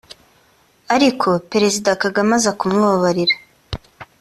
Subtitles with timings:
[0.95, 3.35] ariko Perezida Kagame aza kumubabarira